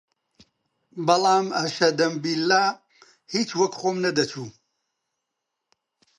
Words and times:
بەڵام 1.07 1.47
ئەشەدەمبیللا 1.59 2.63
هیچ 3.33 3.49
وەک 3.59 3.73
خۆم 3.81 3.97
نەدەچوو 4.05 4.47